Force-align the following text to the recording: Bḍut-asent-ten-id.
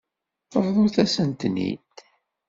Bḍut-asent-ten-id. 0.65 1.89